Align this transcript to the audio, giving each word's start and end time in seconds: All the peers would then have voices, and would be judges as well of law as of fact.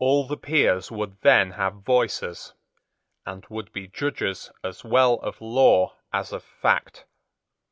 All 0.00 0.26
the 0.26 0.36
peers 0.36 0.90
would 0.90 1.20
then 1.20 1.52
have 1.52 1.82
voices, 1.84 2.54
and 3.24 3.46
would 3.46 3.70
be 3.72 3.86
judges 3.86 4.50
as 4.64 4.82
well 4.82 5.20
of 5.20 5.40
law 5.40 5.94
as 6.12 6.32
of 6.32 6.42
fact. 6.42 7.04